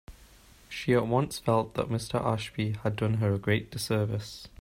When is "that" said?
1.75-1.89